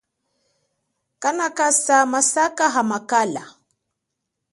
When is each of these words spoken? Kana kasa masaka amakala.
Kana 1.21 1.47
kasa 1.57 1.97
masaka 2.11 2.65
amakala. 2.81 3.43